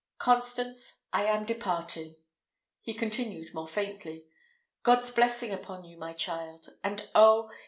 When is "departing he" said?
1.45-2.95